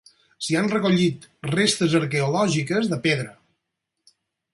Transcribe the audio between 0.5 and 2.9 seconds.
han recollit restes arqueològiques